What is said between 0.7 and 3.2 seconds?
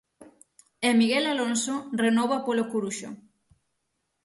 E Miguel Alonso renova polo Coruxo.